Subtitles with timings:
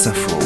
[0.00, 0.38] France Info.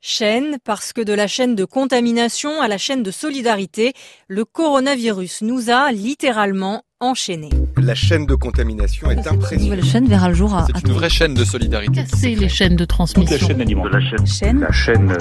[0.00, 3.92] Chaîne, parce que de la chaîne de contamination à la chaîne de solidarité,
[4.28, 7.50] le coronavirus nous a littéralement enchaînés.
[7.76, 9.64] La chaîne de contamination est Une impressionnante.
[9.68, 11.92] nouvelle chaîne verra le jour à, C'est une vraie chaîne de solidarité.
[12.04, 13.48] casser les chaînes de transmission.
[13.48, 14.26] de la chaîne.
[14.26, 14.60] chaîne.
[14.60, 15.18] La chaîne.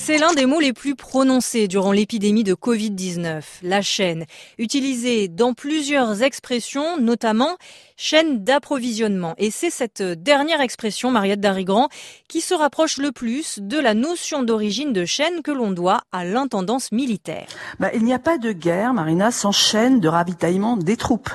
[0.00, 4.24] C'est l'un des mots les plus prononcés durant l'épidémie de Covid-19, la chaîne,
[4.56, 7.56] utilisée dans plusieurs expressions, notamment
[7.96, 9.34] chaîne d'approvisionnement.
[9.36, 11.88] Et c'est cette dernière expression, Mariette Darigrand,
[12.28, 16.24] qui se rapproche le plus de la notion d'origine de chaîne que l'on doit à
[16.24, 17.48] l'intendance militaire.
[17.78, 21.30] Bah, il n'y a pas de guerre, Marina, sans chaîne de ravitaillement des troupes.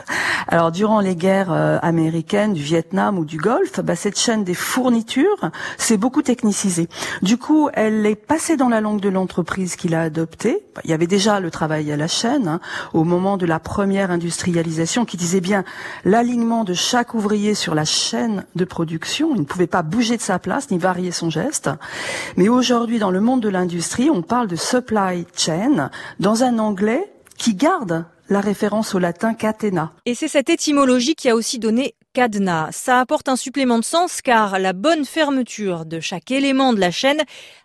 [0.47, 4.53] Alors, durant les guerres euh, américaines, du Vietnam ou du Golfe, bah, cette chaîne des
[4.53, 6.89] fournitures s'est beaucoup technicisée.
[7.21, 10.63] Du coup, elle est passée dans la langue de l'entreprise qui l'a adoptée.
[10.75, 12.59] Bah, Il y avait déjà le travail à la chaîne hein,
[12.93, 15.63] au moment de la première industrialisation qui disait bien
[16.05, 19.31] l'alignement de chaque ouvrier sur la chaîne de production.
[19.35, 21.69] Il ne pouvait pas bouger de sa place ni varier son geste.
[22.37, 27.11] Mais aujourd'hui, dans le monde de l'industrie, on parle de supply chain dans un anglais
[27.37, 29.93] qui garde la référence au latin catena.
[30.05, 32.69] Et c'est cette étymologie qui a aussi donné cadenas.
[32.71, 36.91] Ça apporte un supplément de sens car la bonne fermeture de chaque élément de la
[36.91, 37.21] chaîne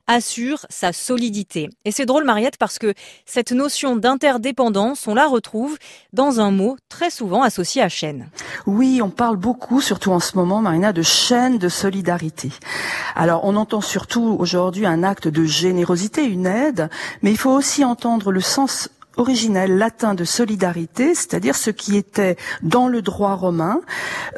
[0.07, 1.69] assure sa solidité.
[1.85, 2.95] Et c'est drôle Mariette parce que
[3.27, 5.77] cette notion d'interdépendance, on la retrouve
[6.15, 8.31] dans un mot très souvent associé à chaîne.
[8.67, 12.51] Oui, on parle beaucoup, surtout en ce moment, Marina, de chaîne de solidarité.
[13.15, 16.89] Alors, on entend surtout aujourd'hui un acte de générosité, une aide,
[17.21, 22.37] mais il faut aussi entendre le sens originel latin de solidarité, c'est-à-dire ce qui était
[22.63, 23.81] dans le droit romain,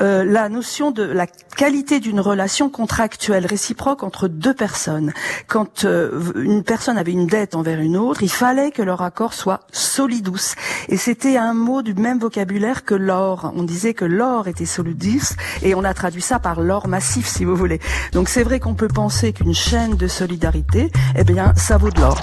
[0.01, 5.13] euh, la notion de la qualité d'une relation contractuelle réciproque entre deux personnes.
[5.47, 9.35] Quand euh, une personne avait une dette envers une autre, il fallait que leur accord
[9.35, 10.55] soit solidus.
[10.89, 13.53] Et c'était un mot du même vocabulaire que l'or.
[13.55, 17.45] On disait que l'or était solidus et on a traduit ça par l'or massif, si
[17.45, 17.81] vous voulez.
[18.13, 22.01] Donc c'est vrai qu'on peut penser qu'une chaîne de solidarité, eh bien, ça vaut de
[22.01, 22.19] l'or.